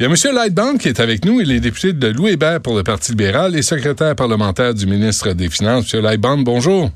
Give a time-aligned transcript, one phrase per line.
[0.00, 0.34] Il y a M.
[0.34, 1.40] Lightbound qui est avec nous.
[1.40, 5.32] Il est député de Louis Hébert pour le Parti libéral et secrétaire parlementaire du ministre
[5.34, 5.94] des Finances.
[5.94, 6.02] M.
[6.02, 6.90] Lightbound, bonjour.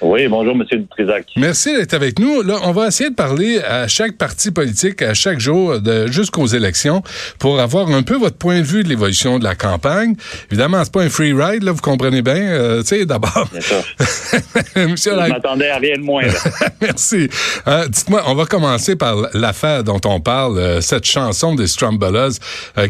[0.00, 1.26] Oui, bonjour, Monsieur Trisac.
[1.36, 2.42] Merci d'être avec nous.
[2.42, 6.46] Là, on va essayer de parler à chaque parti politique, à chaque jour, de, jusqu'aux
[6.46, 7.02] élections,
[7.40, 10.14] pour avoir un peu votre point de vue de l'évolution de la campagne.
[10.50, 12.36] Évidemment, c'est pas un free ride, là, vous comprenez bien.
[12.36, 13.48] Euh, tu sais, d'abord.
[14.76, 16.22] Monsieur Je m'attendais à rien de moins.
[16.80, 17.28] Merci.
[17.66, 22.38] Euh, dites-moi, on va commencer par l'affaire dont on parle, euh, cette chanson des Strumbolas,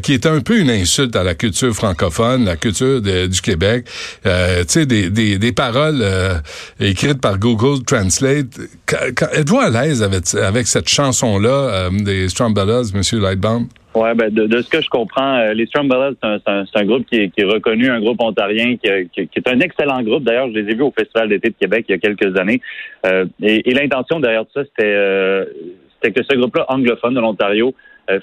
[0.03, 3.87] qui est un peu une insulte à la culture francophone, la culture du Québec.
[4.25, 4.31] tu
[4.69, 6.05] sais, des, des, des paroles
[6.81, 8.59] et écrite par Google Translate.
[9.33, 13.03] Êtes-vous à l'aise avec, cette chanson-là euh, des Strombolas, M.
[13.23, 13.69] Lightbound?
[13.95, 17.45] Oui, ben de, ce que je comprends, euh, les Strombolas, c'est un, groupe qui est,
[17.45, 20.25] reconnu, un groupe ontarien, qui, est un excellent groupe.
[20.25, 22.61] D'ailleurs, je les ai vus au Festival d'été de Québec il y a quelques années.
[23.07, 27.75] Euh, et, l'intention derrière tout ça, c'était que ce groupe-là, anglophone de l'Ontario,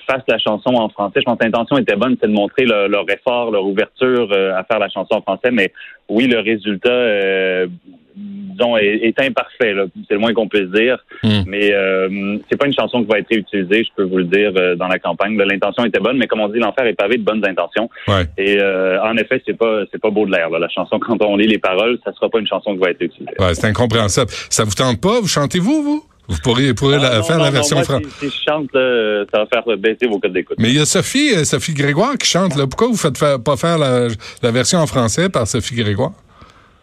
[0.07, 1.20] fasse la chanson en français.
[1.20, 4.79] Je pense que l'intention était bonne, c'est de montrer leur, effort, leur ouverture à faire
[4.79, 5.51] la chanson en français.
[5.51, 5.71] Mais
[6.09, 7.68] oui, le résultat,
[8.16, 9.76] disons, est, imparfait.
[10.08, 10.98] C'est le moins qu'on puisse dire.
[11.24, 11.41] Hmm.
[11.48, 14.52] Mais euh, c'est pas une chanson qui va être utilisée, je peux vous le dire,
[14.55, 15.38] euh, dans la campagne.
[15.38, 17.90] L'intention était bonne, mais comme on dit, l'enfer est pavé de bonnes intentions.
[18.38, 20.49] Et euh, en effet, c'est pas c'est pas beau de l'air.
[20.49, 23.02] La chanson, quand on lit les paroles, ça sera pas une chanson qui va être
[23.02, 23.32] utilisée.
[23.40, 24.27] Ouais, c'est incompréhensible.
[24.49, 25.20] Ça vous tente pas?
[25.20, 26.05] Vous chantez-vous, vous?
[26.27, 28.10] Vous pourriez, pourriez la, faire la version française.
[28.20, 30.58] Si, je chante, ça va faire baisser vos codes d'écoute.
[30.60, 32.55] Mais il y a Sophie, Sophie Grégoire qui chante.
[32.55, 32.66] Là.
[32.66, 34.08] Pourquoi vous faites pas faire la,
[34.41, 36.13] la version en français par Sophie Grégoire?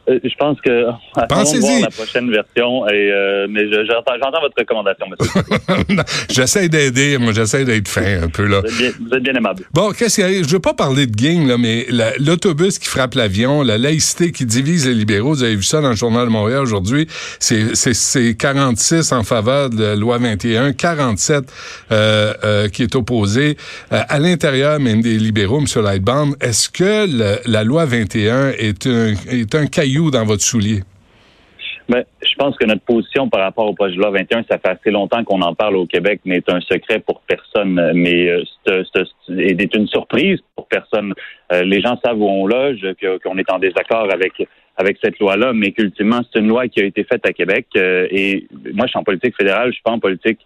[0.09, 0.87] Euh, je pense que
[1.29, 1.83] Pensez-y.
[1.83, 2.89] la prochaine version.
[2.89, 6.03] Et, euh, mais j'entends, votre recommandation, monsieur.
[6.31, 8.63] j'essaie d'aider, moi, j'essaie d'être fin un peu là.
[8.65, 9.65] Vous êtes bien, aimable.
[9.73, 10.43] Bon, qu'est-ce qu'il y a?
[10.43, 11.87] Je veux pas parler de gang, là, mais
[12.19, 15.91] l'autobus qui frappe l'avion, la laïcité qui divise les libéraux, vous avez vu ça dans
[15.91, 17.07] le journal de Montréal aujourd'hui.
[17.39, 21.45] C'est, c'est, 46 en faveur de la loi 21, 47
[21.91, 23.57] euh, euh, qui est opposé
[23.93, 25.67] euh, à l'intérieur même des libéraux, M.
[25.83, 26.35] Lightbound.
[26.41, 27.07] Est-ce que
[27.49, 30.81] la loi 21 est un, est un cahier dans votre soulier?
[31.89, 34.69] Ben, je pense que notre position par rapport au projet de loi 21, ça fait
[34.69, 37.93] assez longtemps qu'on en parle au Québec, mais c'est un secret pour personne.
[37.95, 41.13] Mais euh, c'est une surprise pour personne.
[41.53, 42.87] Euh, les gens savent où on loge,
[43.25, 44.33] qu'on est en désaccord avec
[44.77, 47.67] avec cette loi-là, mais qu'ultimement, c'est une loi qui a été faite à Québec.
[47.77, 50.39] Euh, et moi, je suis en politique fédérale, je suis pas en politique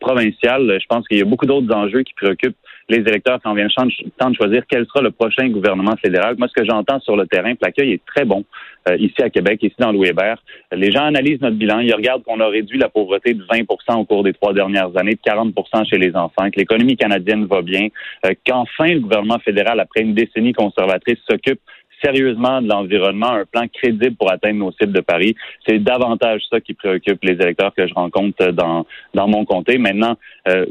[0.00, 0.78] provinciale.
[0.80, 2.56] Je pense qu'il y a beaucoup d'autres enjeux qui préoccupent
[2.88, 6.36] les électeurs quand vient le temps de choisir quel sera le prochain gouvernement fédéral.
[6.38, 8.44] Moi, ce que j'entends sur le terrain, l'accueil est très bon
[8.88, 10.42] euh, ici à Québec, ici dans Louis Hébert.
[10.72, 14.04] Les gens analysent notre bilan, ils regardent qu'on a réduit la pauvreté de 20% au
[14.04, 17.88] cours des trois dernières années, de 40% chez les enfants, que l'économie canadienne va bien,
[18.24, 21.60] euh, qu'enfin le gouvernement fédéral, après une décennie conservatrice, s'occupe
[22.02, 25.34] sérieusement de l'environnement, un plan crédible pour atteindre nos cibles de Paris.
[25.66, 29.78] C'est davantage ça qui préoccupe les électeurs que je rencontre dans, dans mon comté.
[29.78, 30.16] Maintenant,
[30.48, 30.66] euh,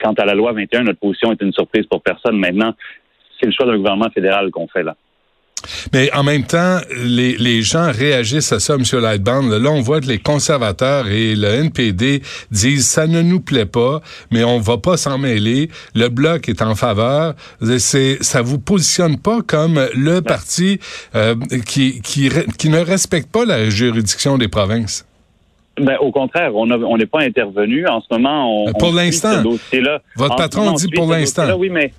[0.00, 2.38] quant à la loi 21, notre position est une surprise pour personne.
[2.38, 2.74] Maintenant,
[3.38, 4.96] c'est le choix d'un gouvernement fédéral qu'on fait là.
[5.92, 8.82] Mais en même temps, les, les gens réagissent à ça, M.
[9.00, 9.50] Lightbound.
[9.50, 14.00] Là, on voit que les conservateurs et le NPD disent ça ne nous plaît pas,
[14.30, 15.70] mais on va pas s'en mêler.
[15.94, 17.34] Le bloc est en faveur.
[17.78, 20.80] C'est, ça vous positionne pas comme le parti
[21.14, 21.34] euh,
[21.66, 25.04] qui, qui, qui ne respecte pas la juridiction des provinces.
[25.80, 27.86] Ben, au contraire, on n'est pas intervenu.
[27.86, 28.72] En ce moment, on.
[28.72, 29.42] Pour l'instant.
[30.16, 31.56] Votre patron dit pour l'instant.
[31.56, 31.92] Oui, mais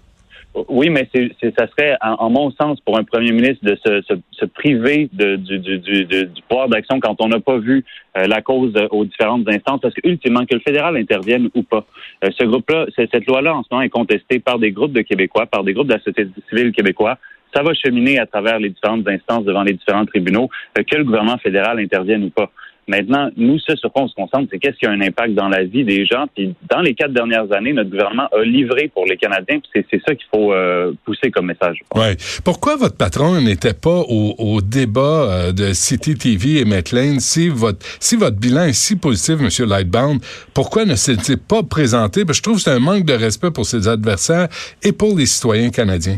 [0.67, 4.45] oui, mais c'est, ça serait, en, mon sens, pour un premier ministre de se, se,
[4.45, 7.85] priver de, du, du, du, du, pouvoir d'action quand on n'a pas vu
[8.17, 11.85] euh, la cause aux différentes instances, parce que ultimement, que le fédéral intervienne ou pas,
[12.23, 15.45] euh, ce groupe-là, cette loi-là, en ce moment, est contestée par des groupes de Québécois,
[15.45, 17.17] par des groupes de la société civile québécois.
[17.55, 21.03] Ça va cheminer à travers les différentes instances devant les différents tribunaux, euh, que le
[21.03, 22.51] gouvernement fédéral intervienne ou pas.
[22.89, 25.47] Maintenant, nous, ce sur quoi on se concentre, c'est qu'est-ce qui a un impact dans
[25.47, 26.25] la vie des gens.
[26.35, 29.59] Puis dans les quatre dernières années, notre gouvernement a livré pour les Canadiens.
[29.59, 31.81] Puis c'est ça qu'il faut euh, pousser comme message.
[31.93, 32.17] Ouais.
[32.43, 37.85] Pourquoi votre patron n'était pas au, débat euh, de City TV et McLean si votre
[37.99, 39.69] si votre bilan est si positif, M.
[39.69, 40.19] Lightbound,
[40.55, 42.25] pourquoi ne s'est-il pas présenté?
[42.25, 44.47] Parce que je trouve que c'est un manque de respect pour ses adversaires
[44.81, 46.17] et pour les citoyens canadiens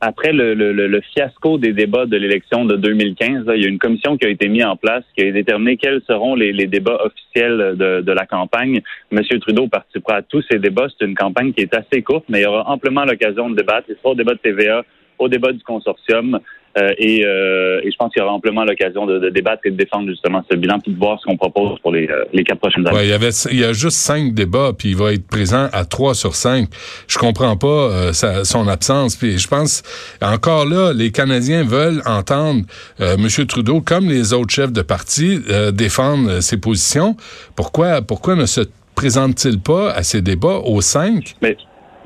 [0.00, 4.26] après le, fiasco des débats de l'élection de 2015, il y a une commission qui
[4.26, 8.26] a été mise en place qui a déterminé quels seront les, débats officiels de, la
[8.26, 8.80] campagne.
[9.10, 10.86] Monsieur Trudeau participera à tous ces débats.
[10.98, 13.86] C'est une campagne qui est assez courte, mais il y aura amplement l'occasion de débattre.
[13.88, 14.82] Il sera au débat de TVA,
[15.18, 16.40] au débat du consortium.
[16.76, 20.08] Euh, euh, et, je pense qu'il y aura amplement l'occasion de, débattre et de défendre
[20.08, 22.86] justement ce bilan, puis de voir ce qu'on propose pour les, euh, les quatre prochaines
[22.86, 22.96] années.
[22.96, 25.68] Ouais, il y avait, il y a juste cinq débats, puis il va être présent
[25.72, 26.68] à trois sur cinq.
[27.08, 29.16] Je comprends pas son absence.
[29.16, 29.82] Puis je pense
[30.20, 32.62] encore là, les Canadiens veulent entendre
[32.98, 33.26] M.
[33.46, 35.40] Trudeau, comme les autres chefs de parti,
[35.72, 37.16] défendre ses positions.
[37.54, 38.62] Pourquoi, pourquoi ne se
[38.94, 41.34] présente-t-il pas à ces débats aux cinq?
[41.42, 41.56] Mais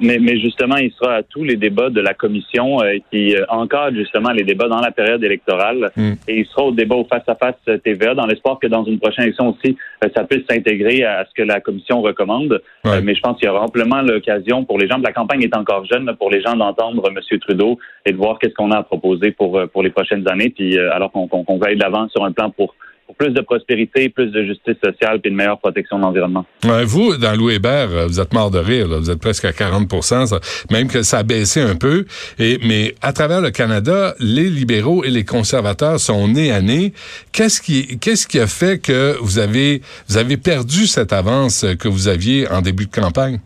[0.00, 3.44] mais, mais justement, il sera à tous les débats de la commission euh, qui euh,
[3.48, 5.90] encadre justement les débats dans la période électorale.
[5.96, 6.12] Mm.
[6.28, 9.48] Et il sera au débat au face-à-face TVA dans l'espoir que dans une prochaine élection
[9.48, 9.76] aussi,
[10.14, 12.60] ça puisse s'intégrer à ce que la commission recommande.
[13.02, 15.84] mais je pense qu'il y aura amplement l'occasion pour les gens, la campagne est encore
[15.84, 17.38] jeune, pour les gens d'entendre M.
[17.40, 20.50] Trudeau et de voir qu'est-ce qu'on a à proposer pour, pour les prochaines années.
[20.50, 22.74] Puis alors qu'on qu'on va aller de l'avant sur un plan pour
[23.20, 26.46] plus de prospérité, plus de justice sociale puis une meilleure protection de l'environnement.
[26.62, 28.88] vous, dans Louis Hébert, vous êtes mort de rire.
[28.88, 30.40] Vous êtes presque à 40%
[30.70, 32.06] même que ça a baissé un peu.
[32.38, 36.94] Et, mais à travers le Canada, les libéraux et les conservateurs sont nés à nez.
[37.32, 41.88] Qu'est-ce qui, qu'est-ce qui a fait que vous avez, vous avez perdu cette avance que
[41.88, 43.40] vous aviez en début de campagne?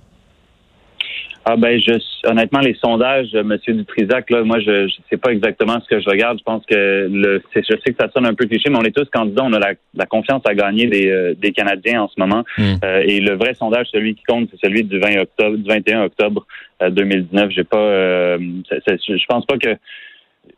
[1.46, 1.92] Ah ben je
[2.26, 6.00] honnêtement les sondages, euh, Monsieur Dutrisac, là, moi je, je sais pas exactement ce que
[6.00, 6.38] je regarde.
[6.38, 8.96] Je pense que le je sais que ça sonne un peu cliché, mais on est
[8.96, 12.14] tous candidats, on a la, la confiance à gagner des, euh, des Canadiens en ce
[12.18, 12.44] moment.
[12.56, 12.74] Hmm.
[12.82, 16.04] Euh, et le vrai sondage, celui qui compte, c'est celui du 20 octobre, du 21
[16.04, 16.46] octobre
[16.80, 17.50] 2019.
[17.50, 19.76] J'ai pas je pense pas que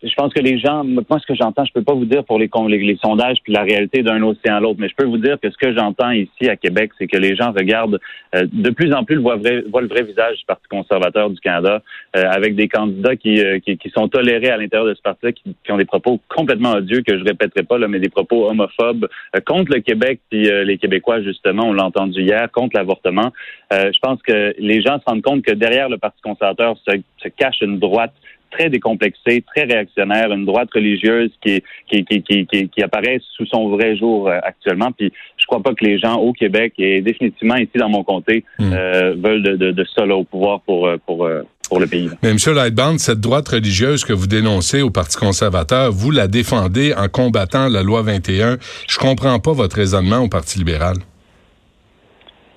[0.02, 2.38] je pense que les gens, moi, ce que j'entends, je peux pas vous dire pour
[2.38, 5.38] les, les, sondages puis la réalité d'un océan à l'autre, mais je peux vous dire
[5.40, 7.98] que ce que j'entends ici à Québec, c'est que les gens regardent
[8.34, 11.40] euh, de plus en plus voient, vrai, voient, le vrai visage du Parti conservateur du
[11.40, 11.82] Canada,
[12.16, 15.32] euh, avec des candidats qui, euh, qui, qui, sont tolérés à l'intérieur de ce parti
[15.32, 18.48] qui, qui, ont des propos complètement odieux que je répéterai pas, là, mais des propos
[18.48, 19.08] homophobes
[19.46, 23.32] contre le Québec puis les Québécois, justement, on l'a entendu hier, contre l'avortement.
[23.70, 27.28] je pense que les gens se rendent compte que derrière le Parti conservateur se, se
[27.28, 28.12] cache une droite
[28.56, 33.68] très décomplexée, très réactionnaire, une droite religieuse qui, qui, qui, qui, qui apparaît sous son
[33.68, 34.92] vrai jour euh, actuellement.
[34.92, 38.44] Puis je crois pas que les gens au Québec et définitivement ici dans mon comté
[38.58, 38.72] hmm.
[38.72, 41.28] euh, veulent de, de, de ça au pouvoir pour, euh, pour,
[41.68, 42.08] pour le pays.
[42.22, 42.38] Mais M.
[42.54, 47.68] Lightbound, cette droite religieuse que vous dénoncez au Parti conservateur, vous la défendez en combattant
[47.68, 48.56] la loi 21.
[48.88, 50.96] Je comprends pas votre raisonnement au Parti libéral.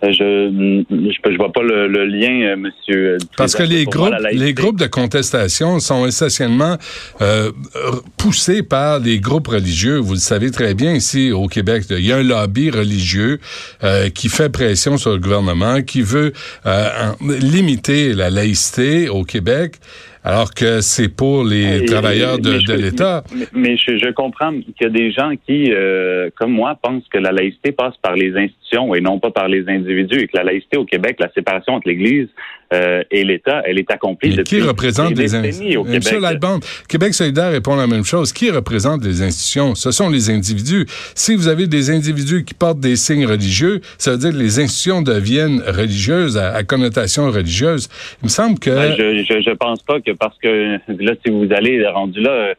[0.01, 3.17] Je, je, vois pas le, lien, euh, Monsieur.
[3.35, 6.77] Parce que les groupes, les groupes de contestation sont essentiellement
[7.21, 7.51] euh,
[8.17, 9.97] poussés par les groupes religieux.
[9.97, 11.83] Vous le savez très bien ici au Québec.
[11.89, 13.39] Il y a un lobby religieux
[13.83, 16.31] euh, qui fait pression sur le gouvernement, qui veut
[17.21, 19.75] limiter la laïcité au Québec
[20.23, 23.23] alors que c'est pour les travailleurs de, l'État.
[23.53, 27.31] Mais, je, comprends qu'il y a des gens qui, euh, comme moi, pensent que la
[27.31, 30.77] laïcité passe par les institutions et non pas par les individus et que la laïcité
[30.77, 32.27] au Québec, la séparation entre l'Église
[32.71, 35.83] euh, et l'État, elle est accomplie depuis qui représente les institutions?
[35.85, 37.13] Monsieur Lightband, Québec?
[37.13, 38.31] Solidaire répond la même chose.
[38.31, 39.73] Qui représente les institutions?
[39.73, 40.85] Ce sont les individus.
[41.15, 44.59] Si vous avez des individus qui portent des signes religieux, ça veut dire que les
[44.59, 47.89] institutions deviennent religieuses, à, connotation religieuse.
[48.21, 48.69] Il me semble que...
[48.69, 52.53] Ben, je, je, je pense pas que parce que là, si vous allez rendu là,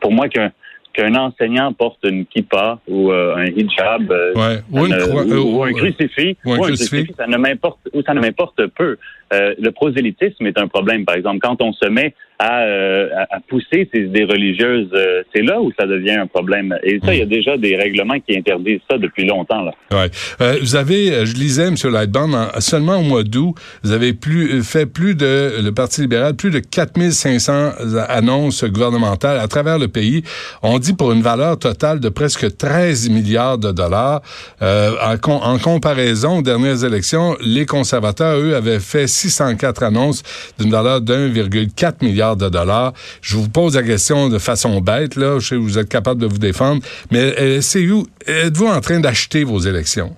[0.00, 0.52] pour moi qu'un
[0.92, 4.12] qu'un enseignant porte une kippa ou euh, un hijab
[4.70, 8.98] ou, un crucifix, ou un crucifix, ça ne m'importe ou ça ne m'importe peu.
[9.32, 13.40] Euh, le prosélytisme est un problème, par exemple, quand on se met euh, à, à,
[13.48, 16.76] pousser ces idées religieuses, euh, c'est là où ça devient un problème.
[16.82, 19.62] Et ça, il y a déjà des règlements qui interdisent ça depuis longtemps.
[19.62, 19.72] Là.
[19.92, 20.10] Ouais.
[20.40, 21.76] Euh, vous avez, je lisais, M.
[21.84, 26.50] Lightbound, seulement au mois d'août, vous avez plus, fait plus de, le Parti libéral, plus
[26.50, 27.70] de 4500
[28.08, 30.22] annonces gouvernementales à travers le pays.
[30.62, 34.20] On dit pour une valeur totale de presque 13 milliards de dollars.
[34.60, 40.22] En, en, comparaison aux dernières élections, les conservateurs, eux, avaient fait 604 annonces
[40.58, 42.92] d'une valeur d'1,4 milliard de dollars.
[43.20, 45.38] Je vous pose la question de façon bête, là.
[45.38, 48.06] Je sais que vous êtes capable de vous défendre, mais euh, c'est où?
[48.26, 50.14] Êtes-vous en train d'acheter vos élections?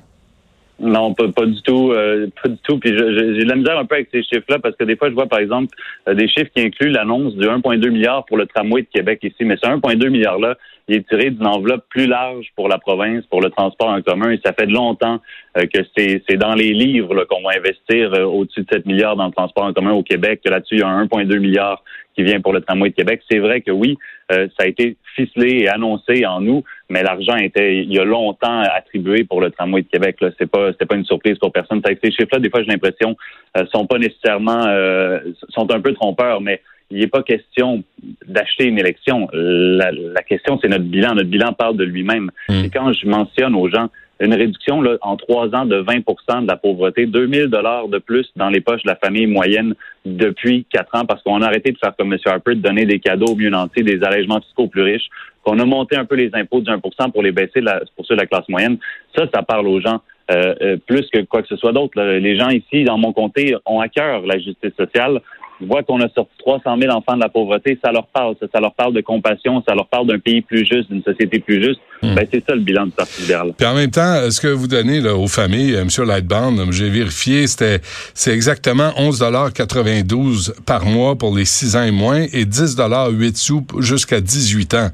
[0.80, 2.78] Non, pas, du tout, euh, pas du tout.
[2.78, 5.14] Puis j'ai de la misère un peu avec ces chiffres-là parce que des fois, je
[5.14, 5.68] vois par exemple
[6.08, 9.44] euh, des chiffres qui incluent l'annonce de 1,2 milliard pour le tramway de Québec ici,
[9.44, 10.56] mais ce 1,2 milliard-là,
[10.88, 14.30] il est tiré d'une enveloppe plus large pour la province, pour le transport en commun,
[14.30, 15.20] et ça fait longtemps
[15.54, 19.64] que c'est dans les livres qu'on va investir au-dessus de 7 milliards dans le transport
[19.64, 20.40] en commun au Québec.
[20.44, 21.82] Là-dessus, il y a 1,2 milliard
[22.14, 23.22] qui vient pour le tramway de Québec.
[23.30, 23.96] C'est vrai que oui,
[24.32, 28.04] euh, ça a été ficelé et annoncé en nous, mais l'argent était il y a
[28.04, 30.16] longtemps attribué pour le tramway de Québec.
[30.20, 31.82] Là, c'est pas c'était pas une surprise pour personne.
[31.84, 33.16] Ces chiffres-là, des fois, j'ai l'impression
[33.56, 37.82] euh, sont pas nécessairement euh, sont un peu trompeurs, mais il n'est pas question
[38.26, 39.28] d'acheter une élection.
[39.32, 41.14] La, question, c'est notre bilan.
[41.14, 42.30] Notre bilan parle de lui-même.
[42.48, 42.64] Mmh.
[42.64, 43.88] Et quand je mentionne aux gens
[44.20, 48.30] une réduction là, en trois ans de 20% de la pauvreté, 2000 dollars de plus
[48.36, 49.74] dans les poches de la famille moyenne
[50.04, 52.18] depuis quatre ans parce qu'on a arrêté de faire comme M.
[52.24, 55.08] Harper, de donner des cadeaux aux mieux nantis, des allègements fiscaux aux plus riches,
[55.42, 57.60] qu'on a monté un peu les impôts de 1% pour les baisser
[57.96, 58.78] pour ceux de la classe moyenne.
[59.16, 60.00] Ça, ça parle aux gens.
[60.30, 62.00] Euh, euh, plus que quoi que ce soit d'autre.
[62.00, 65.20] Les gens ici, dans mon comté, ont à cœur la justice sociale.
[65.61, 68.75] Voient qu'on a sorti 300 000 enfants de la pauvreté, ça leur parle, ça, leur
[68.75, 71.80] parle de compassion, ça leur parle d'un pays plus juste, d'une société plus juste.
[72.02, 72.14] Hmm.
[72.14, 73.52] Ben, c'est ça le bilan du Parti libéral.
[73.56, 76.06] Puis en même temps, ce que vous donnez là, aux familles, euh, M.
[76.06, 77.80] Lightbound, j'ai vérifié, c'était
[78.14, 84.20] c'est exactement 11,92 par mois pour les 6 ans et moins et 10,8 sous jusqu'à
[84.20, 84.88] 18 ans.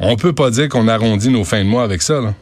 [0.00, 2.34] On peut pas dire qu'on arrondit nos fins de mois avec ça, là.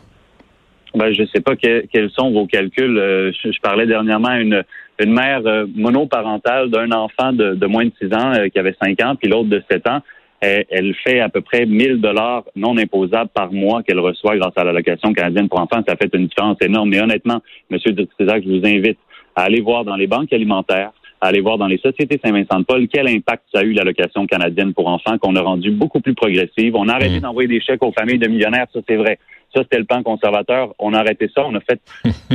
[0.96, 2.96] Ben, je sais pas quels sont vos calculs.
[2.96, 4.64] Euh, je, parlais dernièrement à une,
[4.98, 8.74] une mère euh, monoparentale d'un enfant de, de, moins de 6 ans euh, qui avait
[8.82, 10.00] 5 ans, puis l'autre de 7 ans.
[10.38, 14.64] Elle, fait à peu près 1000 dollars non imposables par mois qu'elle reçoit grâce à
[14.64, 15.82] l'allocation canadienne pour enfants.
[15.88, 16.90] Ça fait une différence énorme.
[16.90, 18.98] Mais honnêtement, Monsieur Dutrisac, je vous invite
[19.34, 23.08] à aller voir dans les banques alimentaires, à aller voir dans les sociétés Saint-Vincent-de-Paul quel
[23.08, 26.76] impact ça a eu l'allocation canadienne pour enfants qu'on a rendu beaucoup plus progressive.
[26.76, 27.22] On a arrêté mmh.
[27.22, 29.18] d'envoyer des chèques aux familles de millionnaires, ça c'est vrai.
[29.56, 30.74] Ça, c'était le plan conservateur.
[30.78, 31.46] On a arrêté ça.
[31.46, 31.80] On a fait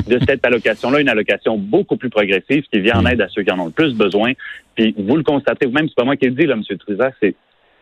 [0.08, 3.08] de cette allocation-là une allocation beaucoup plus progressive qui vient en mmh.
[3.08, 4.34] aide à ceux qui en ont le plus besoin.
[4.76, 6.78] Puis vous le constatez vous-même, c'est pas moi qui le dis, là, M.
[6.80, 7.36] Trusac, c'est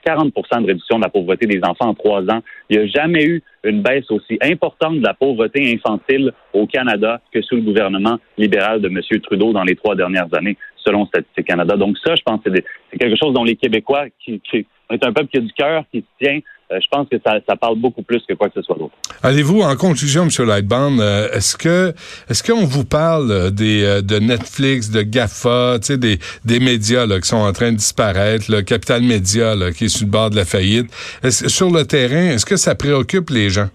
[0.03, 2.41] 40 de réduction de la pauvreté des enfants en trois ans.
[2.69, 7.21] Il n'y a jamais eu une baisse aussi importante de la pauvreté infantile au Canada
[7.31, 8.99] que sous le gouvernement libéral de M.
[9.21, 11.75] Trudeau dans les trois dernières années, selon Statistique Canada.
[11.75, 15.13] Donc ça, je pense que c'est quelque chose dont les Québécois, qui, qui est un
[15.13, 16.39] peuple qui a du cœur, qui se tient,
[16.71, 18.93] je pense que ça, ça, parle beaucoup plus que quoi que ce soit d'autre.
[19.23, 20.47] Allez-vous, en conclusion, M.
[20.47, 21.93] Lightbound, euh, est-ce que
[22.29, 27.27] est-ce qu'on vous parle euh, des de Netflix, de GAFA, des, des médias là, qui
[27.27, 30.35] sont en train de disparaître, le Capital Média là, qui est sur le bord de
[30.35, 30.91] la faillite?
[31.29, 33.69] Sur le terrain, est-ce que ça préoccupe les gens?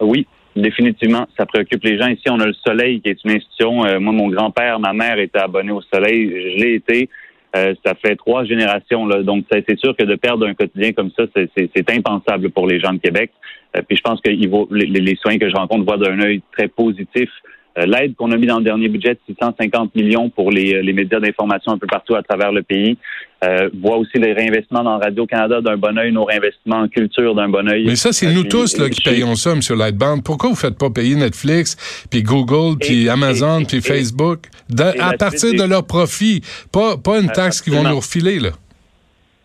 [0.00, 2.08] Oui, Définitivement, ça préoccupe les gens.
[2.08, 3.72] Ici, on a le Soleil, qui est une institution.
[4.00, 6.28] moi, mon grand-père, ma mère étaient abonnés au Soleil.
[6.28, 7.08] Je l'ai été.
[7.54, 9.06] Euh, ça fait trois générations.
[9.06, 9.22] Là.
[9.22, 12.92] Donc, c'est sûr que de perdre un quotidien comme ça, c'est impensable pour les gens
[12.92, 13.30] de Québec.
[13.76, 16.68] Euh, puis je pense que les, les soins que je rencontre voient d'un œil très
[16.68, 17.28] positif
[17.76, 20.92] l'aide qu'on a mis dans le dernier budget de 650 millions pour les, euh, les
[20.92, 22.98] médias d'information un peu partout à travers le pays.
[23.44, 27.48] Euh, voit aussi les réinvestissements dans Radio-Canada d'un bon oeil, nos réinvestissements en culture d'un
[27.48, 27.84] bon oeil.
[27.86, 29.60] Mais ça, c'est nous tous là, qui payons ça, M.
[29.76, 30.22] Lightbound.
[30.22, 34.46] Pourquoi vous ne faites pas payer Netflix, puis Google, puis Amazon, puis Facebook,
[34.78, 38.50] à partir de leurs profits, pas, pas une taxe qu'ils vont nous refiler, là?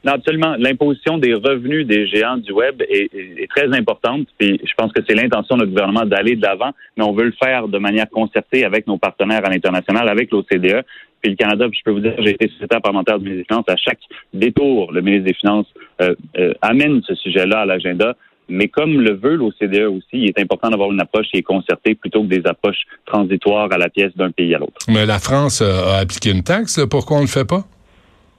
[0.07, 0.55] Absolument.
[0.57, 3.09] L'imposition des revenus des géants du web est,
[3.49, 4.27] très importante.
[4.37, 7.25] Puis je pense que c'est l'intention de notre gouvernement d'aller de l'avant, mais on veut
[7.25, 10.83] le faire de manière concertée avec nos partenaires à l'international, avec l'OCDE.
[11.21, 13.65] Puis le Canada, je peux vous dire, j'ai été secrétaire parlementaire du ministre des Finances.
[13.67, 13.99] À chaque
[14.33, 15.67] détour, le ministre des Finances
[16.01, 18.15] euh, euh, amène ce sujet-là à l'agenda.
[18.49, 21.95] Mais comme le veut l'OCDE aussi, il est important d'avoir une approche qui est concertée
[21.95, 24.77] plutôt que des approches transitoires à la pièce d'un pays à l'autre.
[24.87, 26.79] Mais la France a appliqué une taxe.
[26.89, 27.65] Pourquoi on ne le fait pas?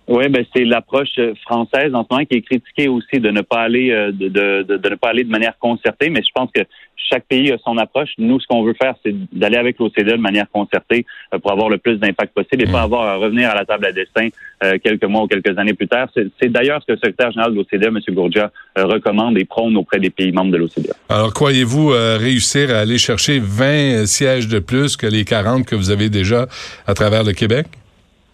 [0.09, 3.61] Oui, ben c'est l'approche française en ce moment qui est critiquée aussi de ne pas
[3.61, 6.62] aller euh, de, de, de, ne pas aller de manière concertée, mais je pense que
[7.11, 8.09] chaque pays a son approche.
[8.17, 11.69] Nous, ce qu'on veut faire, c'est d'aller avec l'OCDE de manière concertée euh, pour avoir
[11.69, 12.85] le plus d'impact possible et pas mmh.
[12.85, 14.29] avoir à revenir à la table à destin
[14.65, 16.09] euh, quelques mois ou quelques années plus tard.
[16.15, 18.15] C'est d'ailleurs ce que le secrétaire général de l'OCDE, M.
[18.15, 20.93] Gourdia, recommande et prône auprès des pays membres de l'OCDE.
[21.11, 25.91] Alors, croyez-vous réussir à aller chercher 20 sièges de plus que les 40 que vous
[25.91, 26.47] avez déjà
[26.87, 27.67] à travers le Québec?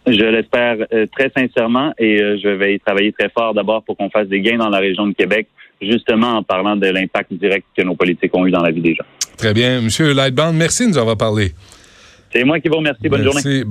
[0.06, 3.96] Je l'espère euh, très sincèrement et euh, je vais y travailler très fort d'abord pour
[3.96, 5.48] qu'on fasse des gains dans la région de Québec,
[5.80, 8.94] justement en parlant de l'impact direct que nos politiques ont eu dans la vie des
[8.94, 9.04] gens.
[9.38, 9.80] Très bien.
[9.80, 11.52] Monsieur Lightbound, merci de nous avoir parlé.
[12.32, 13.08] C'est moi qui vous remercie.
[13.08, 13.64] Bonne journée.